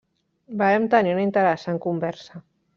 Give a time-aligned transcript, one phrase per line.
[0.61, 2.45] Vàrem tenir una interessant conversa.